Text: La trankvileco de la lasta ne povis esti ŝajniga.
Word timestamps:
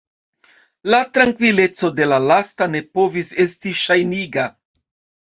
La 0.91 0.99
trankvileco 1.17 1.89
de 1.99 2.07
la 2.07 2.17
lasta 2.31 2.67
ne 2.75 2.81
povis 2.99 3.29
esti 3.45 3.75
ŝajniga. 3.83 4.47